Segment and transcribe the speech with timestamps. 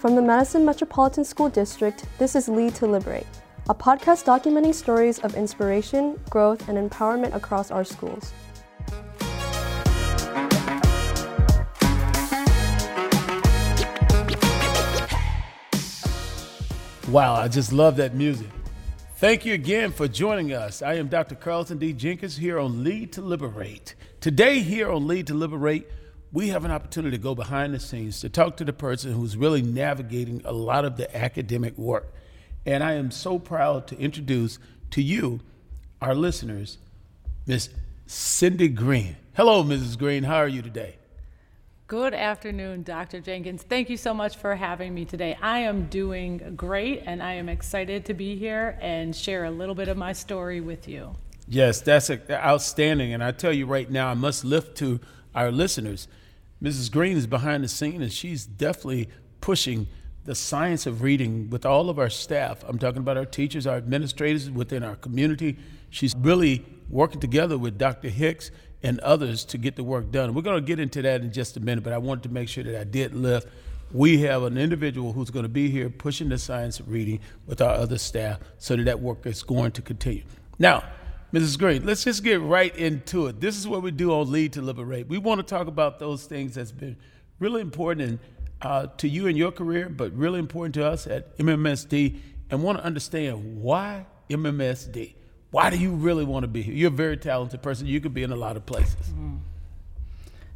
[0.00, 3.26] From the Madison Metropolitan School District, this is Lead to Liberate,
[3.68, 8.32] a podcast documenting stories of inspiration, growth, and empowerment across our schools.
[17.10, 18.48] Wow, I just love that music.
[19.16, 20.80] Thank you again for joining us.
[20.80, 21.34] I am Dr.
[21.34, 21.92] Carlton D.
[21.92, 23.96] Jenkins here on Lead to Liberate.
[24.20, 25.86] Today, here on Lead to Liberate,
[26.32, 29.36] we have an opportunity to go behind the scenes to talk to the person who's
[29.36, 32.14] really navigating a lot of the academic work.
[32.64, 34.58] And I am so proud to introduce
[34.90, 35.40] to you,
[36.00, 36.78] our listeners,
[37.46, 37.68] Miss
[38.06, 39.16] Cindy Green.
[39.34, 39.98] Hello, Mrs.
[39.98, 40.24] Green.
[40.24, 40.96] How are you today?
[41.88, 43.20] Good afternoon, Dr.
[43.20, 43.64] Jenkins.
[43.64, 45.36] Thank you so much for having me today.
[45.42, 49.74] I am doing great and I am excited to be here and share a little
[49.74, 51.16] bit of my story with you.
[51.48, 53.12] Yes, that's outstanding.
[53.12, 55.00] And I tell you right now, I must lift to
[55.34, 56.08] our listeners
[56.62, 56.92] Mrs.
[56.92, 59.08] Green is behind the scene and she's definitely
[59.40, 59.86] pushing
[60.24, 62.62] the science of reading with all of our staff.
[62.68, 65.56] I'm talking about our teachers, our administrators within our community.
[65.88, 68.10] She's really working together with Dr.
[68.10, 68.50] Hicks
[68.82, 70.34] and others to get the work done.
[70.34, 72.48] We're going to get into that in just a minute, but I wanted to make
[72.50, 73.48] sure that I did lift.
[73.90, 77.62] We have an individual who's going to be here pushing the science of reading with
[77.62, 80.22] our other staff so that that work is going to continue.
[80.58, 80.84] Now,
[81.32, 81.58] Mrs.
[81.58, 83.40] Green, let's just get right into it.
[83.40, 85.06] This is what we do on Lead to Liberate.
[85.06, 86.96] We want to talk about those things that's been
[87.38, 88.18] really important and,
[88.62, 92.18] uh, to you in your career, but really important to us at MMSD,
[92.50, 95.14] and want to understand why MMSD.
[95.52, 96.74] Why do you really want to be here?
[96.74, 97.86] You're a very talented person.
[97.86, 98.96] You could be in a lot of places.
[99.10, 99.36] Mm-hmm.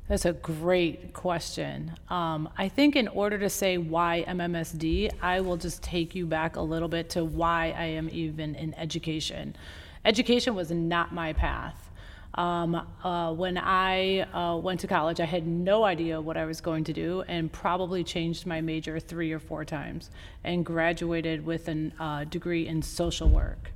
[0.08, 1.92] That's a great question.
[2.11, 6.56] Um, I think in order to say why MMSD, I will just take you back
[6.56, 9.56] a little bit to why I am even in education
[10.05, 11.91] education was not my path.
[12.34, 12.74] Um,
[13.05, 16.83] uh, when I uh, went to college, I had no idea what I was going
[16.84, 20.11] to do and probably changed my major three or four times
[20.42, 23.70] and graduated with a uh, degree in social work.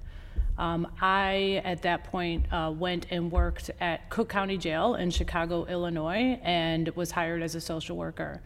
[0.58, 5.64] Um, I, at that point, uh, went and worked at Cook County Jail in Chicago,
[5.66, 8.40] Illinois, and was hired as a social worker.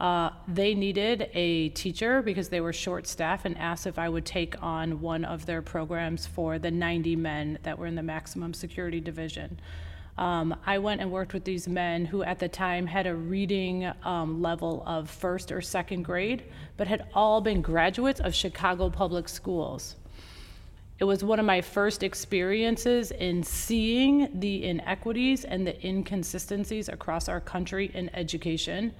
[0.00, 4.24] Uh, they needed a teacher because they were short staffed and asked if I would
[4.24, 8.54] take on one of their programs for the 90 men that were in the maximum
[8.54, 9.60] security division.
[10.16, 13.90] Um, I went and worked with these men who at the time had a reading
[14.04, 16.44] um, level of first or second grade,
[16.76, 19.96] but had all been graduates of Chicago Public Schools.
[21.00, 27.28] It was one of my first experiences in seeing the inequities and the inconsistencies across
[27.28, 28.94] our country in education.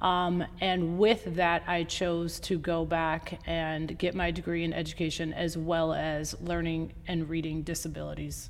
[0.00, 5.34] Um, and with that, I chose to go back and get my degree in education
[5.34, 8.48] as well as learning and reading disabilities.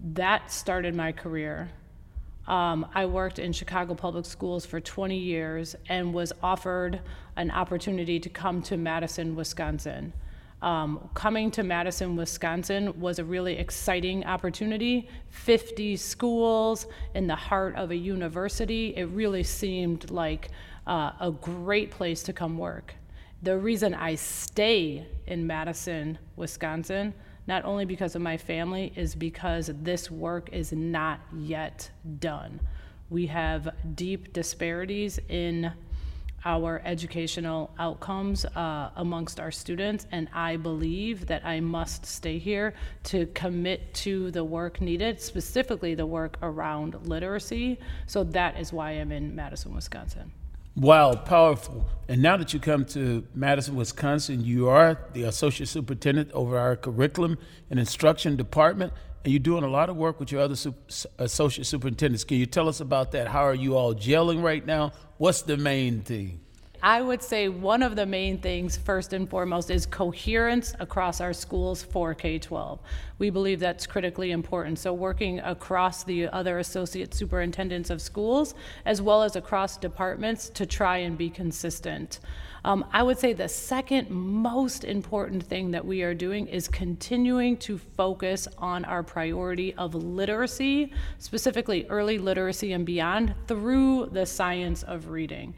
[0.00, 1.70] That started my career.
[2.46, 7.00] Um, I worked in Chicago Public Schools for 20 years and was offered
[7.36, 10.14] an opportunity to come to Madison, Wisconsin.
[10.60, 15.08] Um, coming to Madison, Wisconsin was a really exciting opportunity.
[15.30, 18.94] 50 schools in the heart of a university.
[18.96, 20.48] It really seemed like
[20.86, 22.94] uh, a great place to come work.
[23.42, 27.14] The reason I stay in Madison, Wisconsin,
[27.46, 31.88] not only because of my family, is because this work is not yet
[32.18, 32.58] done.
[33.10, 35.72] We have deep disparities in
[36.48, 42.72] our educational outcomes uh, amongst our students, and I believe that I must stay here
[43.04, 47.78] to commit to the work needed, specifically the work around literacy.
[48.06, 50.32] So that is why I'm in Madison, Wisconsin.
[50.74, 51.86] Wow, powerful.
[52.08, 56.76] And now that you come to Madison, Wisconsin, you are the associate superintendent over our
[56.76, 57.36] curriculum
[57.68, 60.56] and instruction department, and you're doing a lot of work with your other
[61.18, 62.24] associate superintendents.
[62.24, 63.28] Can you tell us about that?
[63.28, 64.92] How are you all gelling right now?
[65.16, 66.40] What's the main thing?
[66.82, 71.32] I would say one of the main things, first and foremost, is coherence across our
[71.32, 72.78] schools for K 12.
[73.18, 74.78] We believe that's critically important.
[74.78, 78.54] So, working across the other associate superintendents of schools,
[78.84, 82.20] as well as across departments, to try and be consistent.
[82.64, 87.56] Um, I would say the second most important thing that we are doing is continuing
[87.58, 94.84] to focus on our priority of literacy, specifically early literacy and beyond, through the science
[94.84, 95.54] of reading.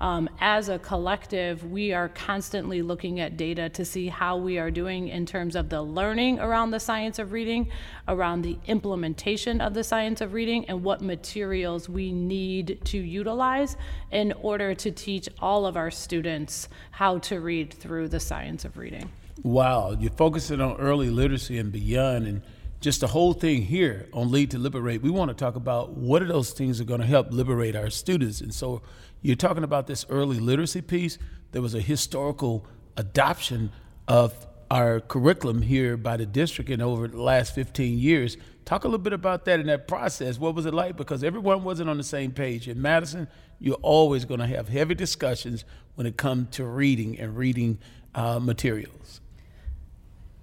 [0.00, 4.70] Um, as a collective, we are constantly looking at data to see how we are
[4.70, 7.68] doing in terms of the learning around the science of reading,
[8.08, 13.76] around the implementation of the science of reading, and what materials we need to utilize
[14.10, 18.76] in order to teach all of our students how to read through the science of
[18.76, 19.08] reading.
[19.42, 22.26] Wow, you're focusing on early literacy and beyond.
[22.26, 22.42] And
[22.80, 26.22] just the whole thing here on Lead to Liberate, we want to talk about what
[26.22, 28.40] are those things that are going to help liberate our students.
[28.40, 28.82] And so
[29.24, 31.16] you're talking about this early literacy piece.
[31.52, 32.66] There was a historical
[32.98, 33.72] adoption
[34.06, 38.36] of our curriculum here by the district and over the last 15 years.
[38.66, 40.38] Talk a little bit about that and that process.
[40.38, 40.98] What was it like?
[40.98, 42.68] Because everyone wasn't on the same page.
[42.68, 43.26] In Madison,
[43.58, 47.78] you're always going to have heavy discussions when it comes to reading and reading
[48.14, 49.22] uh, materials.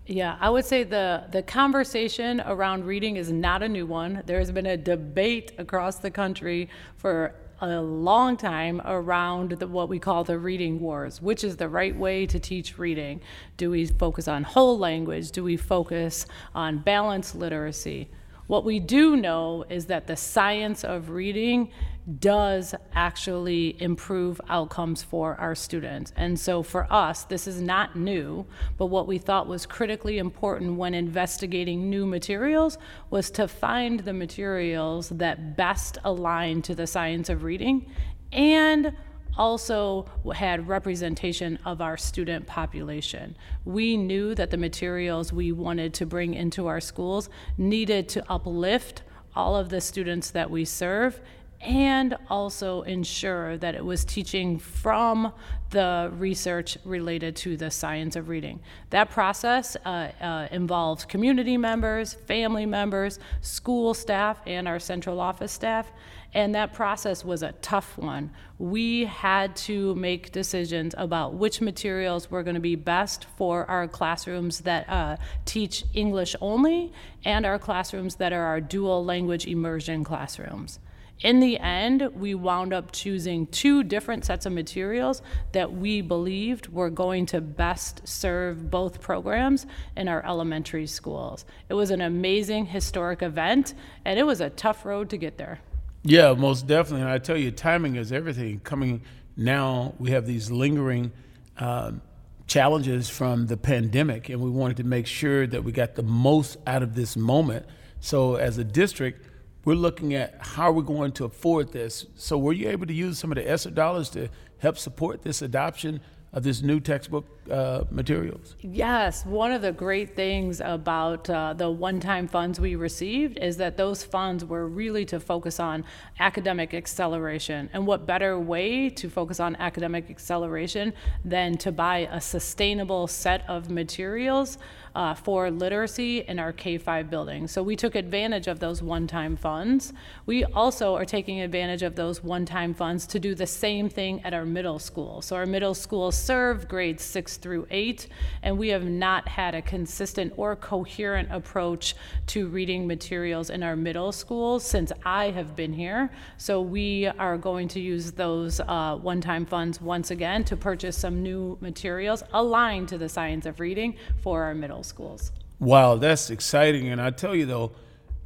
[0.07, 4.23] Yeah, I would say the the conversation around reading is not a new one.
[4.25, 6.67] There has been a debate across the country
[6.97, 11.21] for a long time around the, what we call the reading wars.
[11.21, 13.21] Which is the right way to teach reading?
[13.57, 15.31] Do we focus on whole language?
[15.31, 16.25] Do we focus
[16.55, 18.09] on balanced literacy?
[18.47, 21.71] What we do know is that the science of reading
[22.19, 26.11] does actually improve outcomes for our students.
[26.15, 28.45] And so for us, this is not new,
[28.77, 32.77] but what we thought was critically important when investigating new materials
[33.09, 37.85] was to find the materials that best align to the science of reading
[38.31, 38.93] and
[39.37, 40.05] also
[40.35, 43.35] had representation of our student population.
[43.63, 49.03] We knew that the materials we wanted to bring into our schools needed to uplift
[49.35, 51.21] all of the students that we serve
[51.61, 55.31] and also ensure that it was teaching from
[55.69, 58.59] the research related to the science of reading.
[58.89, 65.51] That process uh, uh, involved community members, family members, school staff, and our central office
[65.51, 65.91] staff.
[66.33, 68.31] And that process was a tough one.
[68.57, 73.87] We had to make decisions about which materials were going to be best for our
[73.87, 76.93] classrooms that uh, teach English only
[77.25, 80.79] and our classrooms that are our dual language immersion classrooms.
[81.23, 85.21] In the end, we wound up choosing two different sets of materials
[85.51, 91.45] that we believed were going to best serve both programs in our elementary schools.
[91.69, 95.59] It was an amazing historic event, and it was a tough road to get there.
[96.03, 97.01] Yeah, most definitely.
[97.01, 98.59] And I tell you, timing is everything.
[98.61, 99.03] Coming
[99.37, 101.11] now, we have these lingering
[101.57, 102.01] um,
[102.47, 106.57] challenges from the pandemic, and we wanted to make sure that we got the most
[106.65, 107.67] out of this moment.
[107.99, 109.27] So, as a district,
[109.63, 112.05] we're looking at how we're going to afford this.
[112.15, 114.29] So, were you able to use some of the ESSER dollars to
[114.59, 116.01] help support this adoption
[116.33, 118.55] of this new textbook uh, materials?
[118.61, 123.77] Yes, one of the great things about uh, the one-time funds we received is that
[123.77, 125.83] those funds were really to focus on
[126.19, 127.69] academic acceleration.
[127.73, 130.93] And what better way to focus on academic acceleration
[131.25, 134.57] than to buy a sustainable set of materials
[134.95, 137.47] uh, for literacy in our K-5 building.
[137.47, 139.93] So we took advantage of those one-time funds.
[140.25, 144.33] We also are taking advantage of those one-time funds to do the same thing at
[144.33, 145.21] our middle school.
[145.21, 147.03] So our middle schools serve grades
[147.37, 148.07] through eight,
[148.43, 151.95] and we have not had a consistent or coherent approach
[152.27, 156.11] to reading materials in our middle schools since I have been here.
[156.37, 161.23] So we are going to use those uh, one-time funds once again to purchase some
[161.23, 165.31] new materials aligned to the science of reading for our middle schools.
[165.59, 166.87] Wow, that's exciting.
[166.87, 167.71] And I tell you though,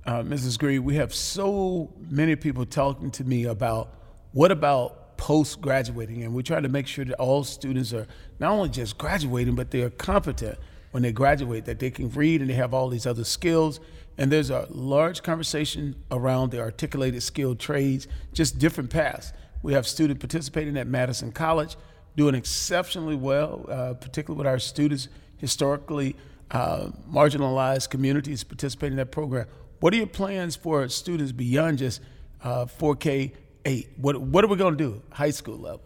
[0.05, 0.57] uh, Mrs.
[0.59, 3.93] Green, we have so many people talking to me about
[4.31, 8.07] what about post graduating, and we're trying to make sure that all students are
[8.39, 10.57] not only just graduating, but they are competent
[10.91, 13.79] when they graduate, that they can read and they have all these other skills.
[14.17, 19.33] And there's a large conversation around the articulated skilled trades, just different paths.
[19.61, 21.75] We have students participating at Madison College,
[22.15, 26.15] doing exceptionally well, uh, particularly with our students historically
[26.51, 29.47] uh, marginalized communities participating in that program.
[29.79, 31.99] What are your plans for students beyond just
[32.41, 33.33] uh, 4K
[33.65, 33.89] 8?
[33.97, 35.81] What, what are we to do, high school level?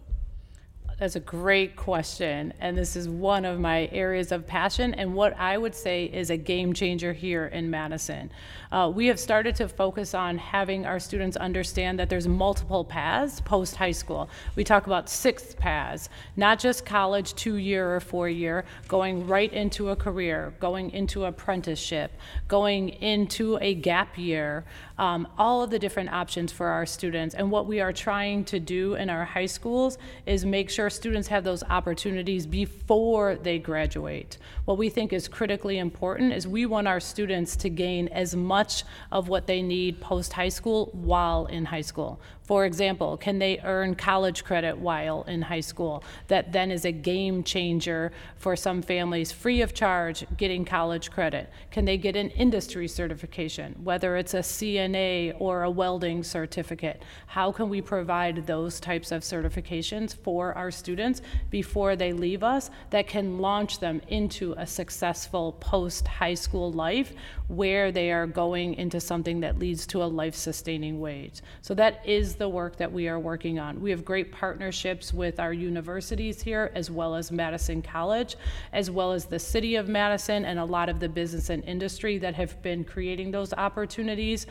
[0.99, 2.51] That's a great question.
[2.59, 6.29] And this is one of my areas of passion and what I would say is
[6.29, 8.29] a game changer here in Madison.
[8.69, 13.39] Uh, we have started to focus on having our students understand that there's multiple paths
[13.39, 14.29] post high school.
[14.57, 19.51] We talk about six paths, not just college, two year or four year, going right
[19.53, 22.11] into a career, going into apprenticeship,
[22.49, 24.65] going into a gap year,
[24.97, 27.33] um, all of the different options for our students.
[27.35, 31.27] And what we are trying to do in our high schools is make sure students
[31.27, 34.37] have those opportunities before they graduate.
[34.65, 38.83] What we think is critically important is we want our students to gain as much
[39.11, 42.19] of what they need post high school while in high school.
[42.49, 46.03] For example, can they earn college credit while in high school?
[46.29, 51.51] That then is a game changer for some families, free of charge, getting college credit.
[51.69, 57.03] Can they get an industry certification, whether it's a CNA or a welding certificate?
[57.27, 62.71] How can we provide those types of certifications for our students before they leave us
[62.89, 67.13] that can launch them into a successful post high school life
[67.49, 71.41] where they are going into something that leads to a life sustaining wage.
[71.61, 73.81] So that is the work that we are working on.
[73.81, 78.35] We have great partnerships with our universities here, as well as Madison College,
[78.71, 82.19] as well as the city of Madison, and a lot of the business and industry
[82.19, 84.45] that have been creating those opportunities.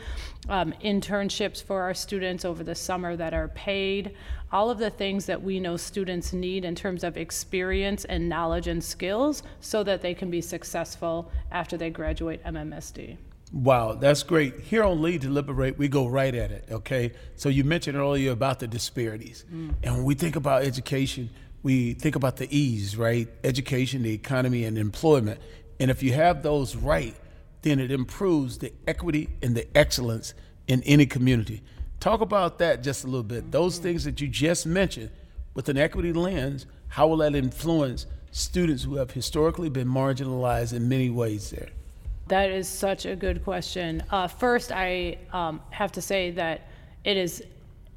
[0.49, 4.15] Um, internships for our students over the summer that are paid
[4.51, 8.67] all of the things that we know students need in terms of experience and knowledge
[8.67, 13.17] and skills so that they can be successful after they graduate MMSD.
[13.51, 14.59] Wow, that's great.
[14.59, 17.13] Here on Lead to Liberate, we go right at it, okay?
[17.35, 19.43] So you mentioned earlier about the disparities.
[19.51, 19.73] Mm.
[19.81, 21.31] And when we think about education,
[21.63, 23.27] we think about the E's, right?
[23.43, 25.41] Education, the economy, and employment.
[25.79, 27.15] And if you have those right,
[27.63, 30.33] then it improves the equity and the excellence
[30.67, 31.63] in any community.
[31.99, 33.51] Talk about that just a little bit.
[33.51, 35.09] Those things that you just mentioned
[35.53, 40.87] with an equity lens, how will that influence students who have historically been marginalized in
[40.87, 41.69] many ways there?
[42.27, 44.03] That is such a good question.
[44.11, 46.69] Uh, first, I um, have to say that
[47.03, 47.43] it is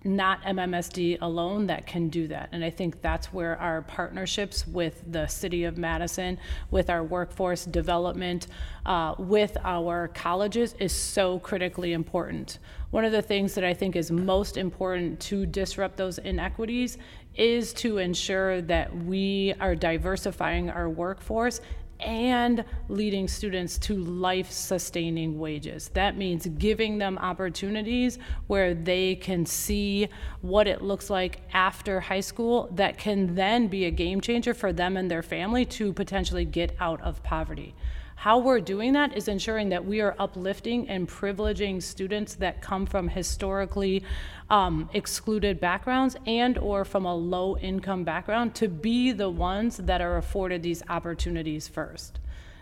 [0.05, 2.49] not MMSD alone that can do that.
[2.53, 6.39] And I think that's where our partnerships with the City of Madison,
[6.71, 8.49] with our workforce development,
[8.87, 12.59] uh, with our colleges is so critically important.
[12.91, 16.99] One of the things that I think is most important to disrupt those inequities
[17.35, 21.61] is to ensure that we are diversifying our workforce
[22.03, 25.89] and leading students to life sustaining wages.
[25.95, 30.09] That means giving them opportunities where they can see
[30.41, 34.73] what it looks like after high school that can then be a game changer for
[34.73, 37.75] them and their family to potentially get out of poverty.
[38.23, 42.87] How we're doing that is ensuring that we are uplifting and privileging students that come
[42.87, 44.05] from historically
[44.49, 50.01] um, excluded backgrounds and or from a low income background to be the ones that
[50.01, 52.21] are afforded these opportunities first.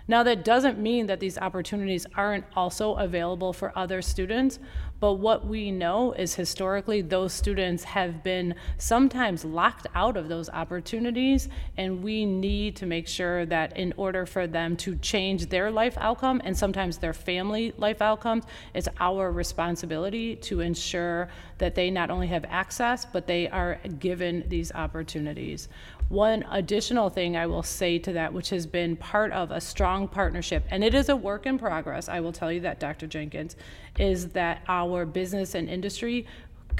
[0.09, 4.61] Now, that doesn't mean that these opportunities aren't also available for other students,
[5.00, 10.50] but what we know is historically those students have been sometimes locked out of those
[10.50, 15.71] opportunities, and we need to make sure that in order for them to change their
[15.71, 21.28] life outcome and sometimes their family life outcomes, it's our responsibility to ensure
[21.61, 25.69] that they not only have access, but they are given these opportunities.
[26.09, 30.09] One additional thing I will say to that, which has been part of a strong
[30.09, 33.07] partnership, and it is a work in progress, I will tell you that, Dr.
[33.07, 33.57] Jenkins,
[33.99, 36.26] is that our business and industry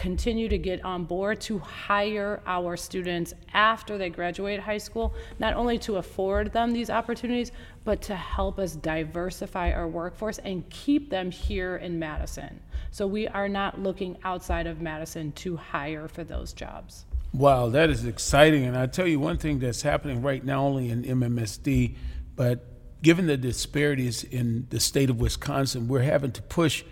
[0.01, 5.53] continue to get on board to hire our students after they graduate high school, not
[5.53, 7.53] only to afford them these opportunities,
[7.85, 12.61] but to help us diversify our workforce and keep them here in Madison.
[12.91, 17.05] So we are not looking outside of Madison to hire for those jobs.
[17.35, 18.65] Wow, that is exciting.
[18.65, 21.95] And I tell you one thing that's happening right now only in MMSD,
[22.37, 26.85] but given the disparities in the state of Wisconsin, we're having to push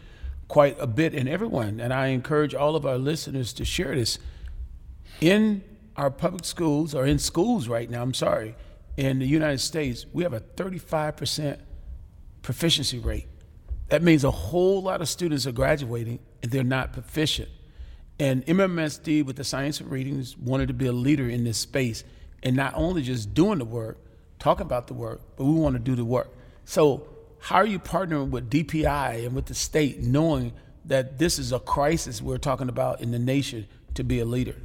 [0.48, 1.78] quite a bit in everyone.
[1.78, 4.18] And I encourage all of our listeners to share this.
[5.20, 5.62] In
[5.96, 8.54] our public schools, or in schools right now, I'm sorry,
[8.96, 11.58] in the United States, we have a 35%
[12.42, 13.26] proficiency rate.
[13.88, 17.48] That means a whole lot of students are graduating and they're not proficient.
[18.20, 22.04] And MMSD, with the science of readings, wanted to be a leader in this space
[22.42, 23.98] and not only just doing the work,
[24.38, 26.32] talking about the work, but we want to do the work.
[26.64, 27.08] So,
[27.40, 30.52] how are you partnering with DPI and with the state, knowing
[30.84, 34.56] that this is a crisis we're talking about in the nation to be a leader?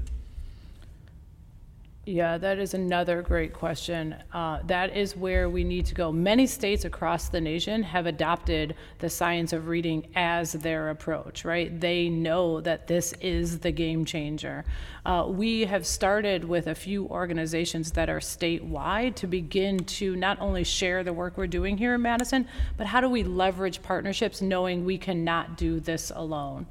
[2.05, 4.13] Yeah, that is another great question.
[4.33, 6.11] Uh, that is where we need to go.
[6.11, 11.79] Many states across the nation have adopted the science of reading as their approach, right?
[11.79, 14.65] They know that this is the game changer.
[15.05, 20.41] Uh, we have started with a few organizations that are statewide to begin to not
[20.41, 22.45] only share the work we're doing here in Madison,
[22.75, 26.65] but how do we leverage partnerships knowing we cannot do this alone?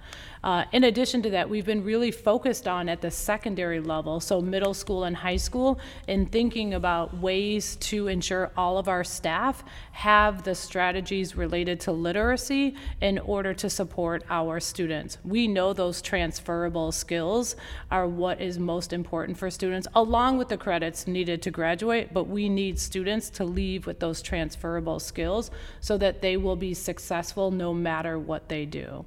[0.45, 4.41] Uh, in addition to that, we've been really focused on at the secondary level, so
[4.41, 9.65] middle school and high school, in thinking about ways to ensure all of our staff
[9.93, 15.19] have the strategies related to literacy in order to support our students.
[15.25, 17.57] We know those transferable skills
[17.91, 22.25] are what is most important for students, along with the credits needed to graduate, but
[22.25, 25.51] we need students to leave with those transferable skills
[25.81, 29.05] so that they will be successful no matter what they do.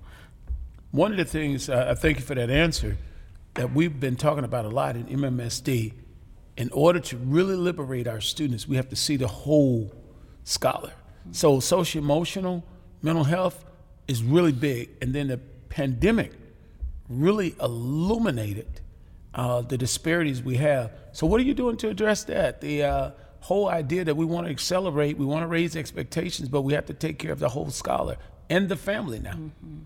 [0.92, 2.98] One of the things, uh, I thank you for that answer,
[3.56, 5.94] that we've been talking about a lot in MMSD,
[6.58, 9.92] in order to really liberate our students, we have to see the whole
[10.44, 10.94] scholar.
[11.32, 12.64] So, social emotional,
[13.02, 13.66] mental health
[14.08, 14.90] is really big.
[15.02, 16.32] And then the pandemic
[17.10, 18.82] really illuminated
[19.34, 20.92] uh, the disparities we have.
[21.12, 22.62] So, what are you doing to address that?
[22.62, 26.62] The uh, whole idea that we want to accelerate, we want to raise expectations, but
[26.62, 28.18] we have to take care of the whole scholar
[28.50, 29.34] and the family now.
[29.34, 29.80] Mm-hmm.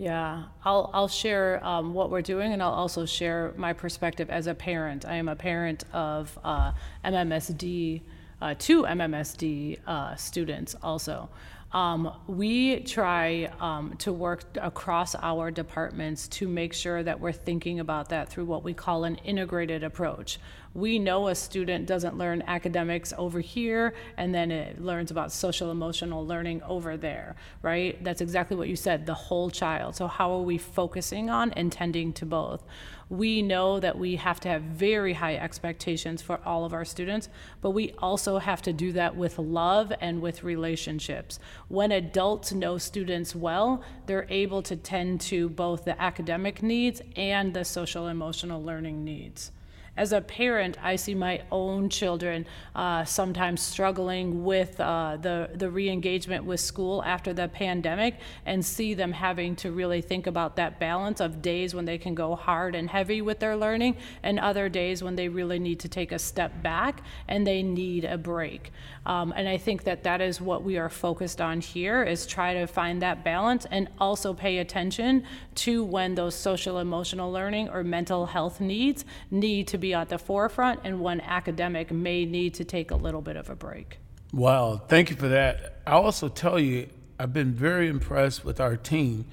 [0.00, 4.46] Yeah, I'll, I'll share um, what we're doing and I'll also share my perspective as
[4.46, 5.04] a parent.
[5.04, 6.70] I am a parent of uh,
[7.04, 8.02] MMSD,
[8.40, 11.28] uh, two MMSD uh, students also.
[11.72, 17.80] Um, we try um, to work across our departments to make sure that we're thinking
[17.80, 20.38] about that through what we call an integrated approach.
[20.72, 25.70] We know a student doesn't learn academics over here and then it learns about social
[25.70, 28.02] emotional learning over there, right?
[28.02, 29.96] That's exactly what you said, the whole child.
[29.96, 32.62] So, how are we focusing on and tending to both?
[33.10, 37.28] we know that we have to have very high expectations for all of our students,
[37.60, 41.38] but we also have to do that with love and with relationships.
[41.68, 47.52] When adults know students well, they're able to tend to both the academic needs and
[47.52, 49.52] the social emotional learning needs
[49.96, 55.70] as a parent, I see my own children uh, sometimes struggling with uh, the the
[55.70, 58.14] re-engagement with school after the pandemic,
[58.46, 62.14] and see them having to really think about that balance of days when they can
[62.14, 65.88] go hard and heavy with their learning, and other days when they really need to
[65.88, 68.72] take a step back and they need a break.
[69.06, 72.54] Um, and I think that that is what we are focused on here: is try
[72.54, 75.24] to find that balance and also pay attention
[75.56, 80.18] to when those social emotional learning or mental health needs need to be at the
[80.18, 83.98] forefront and one academic may need to take a little bit of a break.
[84.32, 85.80] Wow, thank you for that.
[85.86, 89.24] I also tell you, I've been very impressed with our team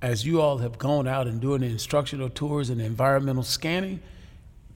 [0.00, 4.00] as you all have gone out and doing the instructional tours and environmental scanning,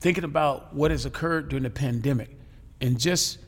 [0.01, 2.31] thinking about what has occurred during the pandemic
[2.81, 3.39] and just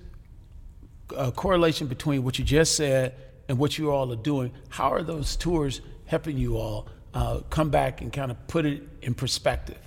[1.17, 3.15] a correlation between what you just said
[3.49, 4.53] and what you all are doing.
[4.69, 8.83] How are those tours helping you all uh, come back and kind of put it
[9.03, 9.79] in perspective?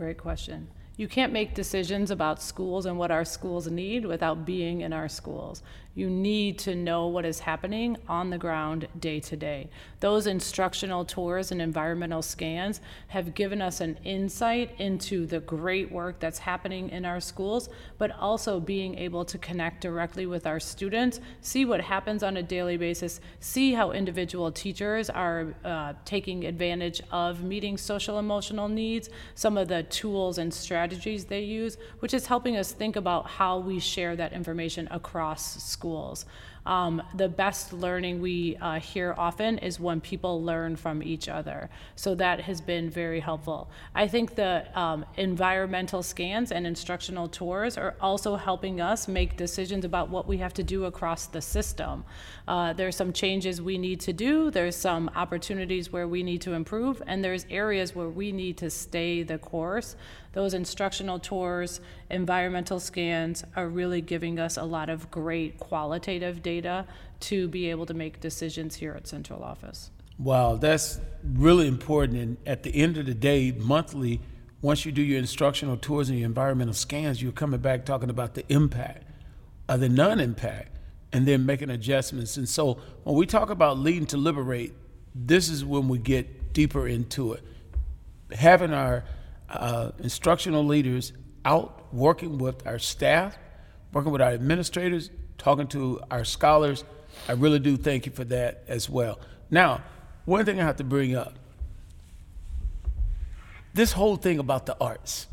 [0.00, 0.66] Great question.
[1.00, 5.08] You can't make decisions about schools and what our schools need without being in our
[5.08, 5.62] schools.
[5.94, 9.70] You need to know what is happening on the ground day to day.
[10.00, 16.20] Those instructional tours and environmental scans have given us an insight into the great work
[16.20, 21.18] that's happening in our schools, but also being able to connect directly with our students,
[21.40, 27.00] see what happens on a daily basis, see how individual teachers are uh, taking advantage
[27.10, 30.89] of meeting social emotional needs, some of the tools and strategies
[31.24, 36.24] they use, which is helping us think about how we share that information across schools.
[36.66, 41.70] Um, the best learning we uh, hear often is when people learn from each other.
[41.96, 43.70] So that has been very helpful.
[43.94, 49.84] I think the um, environmental scans and instructional tours are also helping us make decisions
[49.84, 52.04] about what we have to do across the system.
[52.46, 56.52] Uh, there's some changes we need to do, there's some opportunities where we need to
[56.52, 59.96] improve, and there's areas where we need to stay the course
[60.32, 66.49] those instructional tours, environmental scans are really giving us a lot of great qualitative data
[67.20, 69.90] to be able to make decisions here at central office.
[70.18, 72.18] Wow, that's really important.
[72.18, 74.20] And at the end of the day, monthly,
[74.62, 78.34] once you do your instructional tours and your environmental scans, you're coming back talking about
[78.34, 79.04] the impact
[79.68, 80.76] or the non impact
[81.12, 82.36] and then making adjustments.
[82.36, 84.74] And so when we talk about leading to liberate,
[85.14, 87.42] this is when we get deeper into it.
[88.32, 89.04] Having our
[89.48, 91.12] uh, instructional leaders
[91.44, 93.36] out working with our staff,
[93.92, 95.10] working with our administrators,
[95.40, 96.84] talking to our scholars.
[97.28, 99.18] I really do thank you for that as well.
[99.50, 99.82] Now,
[100.24, 101.34] one thing I have to bring up
[103.72, 105.26] this whole thing about the arts.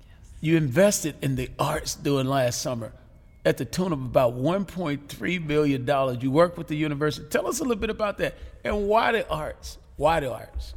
[0.00, 0.08] Yes.
[0.40, 2.92] You invested in the arts during last summer
[3.44, 6.20] at the tune of about $1.3 billion.
[6.20, 7.26] You worked with the university.
[7.28, 8.34] Tell us a little bit about that.
[8.62, 9.78] And why the arts?
[9.96, 10.74] Why the arts?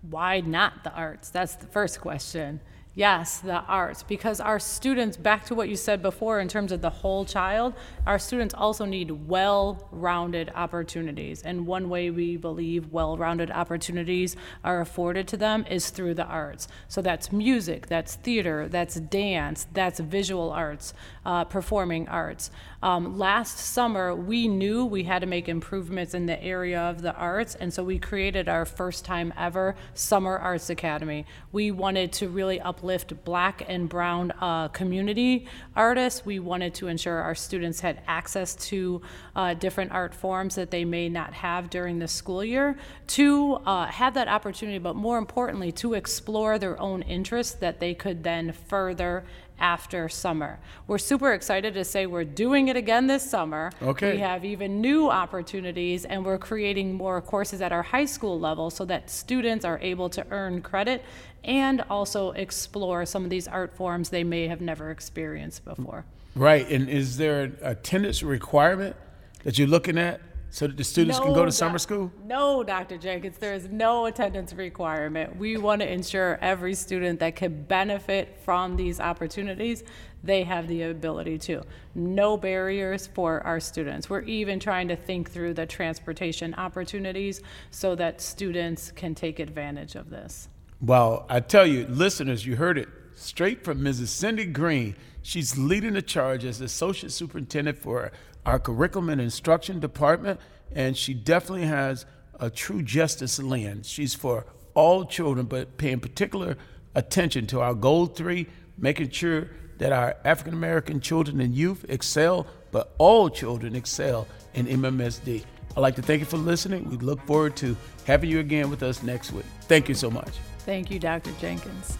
[0.00, 1.30] why not the arts?
[1.30, 2.60] That's the first question.
[2.96, 6.80] Yes, the arts, because our students, back to what you said before in terms of
[6.80, 7.74] the whole child,
[8.06, 11.42] our students also need well rounded opportunities.
[11.42, 16.24] And one way we believe well rounded opportunities are afforded to them is through the
[16.24, 16.68] arts.
[16.86, 20.94] So that's music, that's theater, that's dance, that's visual arts,
[21.26, 22.52] uh, performing arts.
[22.80, 27.14] Um, last summer, we knew we had to make improvements in the area of the
[27.14, 31.24] arts, and so we created our first time ever Summer Arts Academy.
[31.50, 36.26] We wanted to really uplift black and brown uh, community artists.
[36.26, 39.00] We wanted to ensure our students had access to
[39.34, 43.86] uh, different art forms that they may not have during the school year, to uh,
[43.86, 48.52] have that opportunity, but more importantly, to explore their own interests that they could then
[48.52, 49.24] further
[49.58, 50.58] after summer.
[50.86, 53.70] We're super excited to say we're doing it again this summer.
[53.82, 54.12] Okay.
[54.12, 58.70] We have even new opportunities, and we're creating more courses at our high school level
[58.70, 61.04] so that students are able to earn credit
[61.44, 66.04] and also explore some of these art forms they may have never experienced before.
[66.34, 66.68] Right.
[66.68, 68.96] And is there an attendance requirement
[69.44, 70.20] that you're looking at
[70.54, 72.12] so that the students can go to summer school?
[72.24, 72.96] No, Dr.
[72.96, 75.36] Jenkins, there is no attendance requirement.
[75.36, 79.82] We want to ensure every student that can benefit from these opportunities,
[80.22, 81.64] they have the ability to.
[81.96, 84.08] No barriers for our students.
[84.08, 89.96] We're even trying to think through the transportation opportunities so that students can take advantage
[89.96, 90.48] of this.
[90.80, 94.06] Well, I tell you, listeners, you heard it straight from Mrs.
[94.06, 94.94] Cindy Green.
[95.20, 98.12] She's leading the charge as Associate Superintendent for
[98.46, 100.40] our Curriculum and Instruction Department,
[100.72, 102.06] and she definitely has
[102.40, 103.88] a true justice lens.
[103.88, 106.56] She's for all children, but paying particular
[106.94, 112.46] attention to our goal three, making sure that our African American children and youth excel,
[112.70, 115.44] but all children excel in MMSD.
[115.76, 116.88] I'd like to thank you for listening.
[116.88, 117.76] We look forward to
[118.06, 119.46] having you again with us next week.
[119.62, 120.30] Thank you so much.
[120.60, 121.32] Thank you, Dr.
[121.40, 121.98] Jenkins.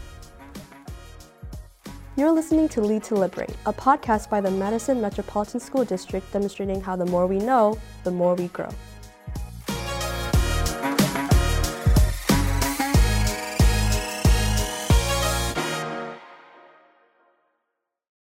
[2.16, 6.80] You're listening to Lead to Liberate, a podcast by the Madison Metropolitan School District demonstrating
[6.80, 8.68] how the more we know, the more we grow.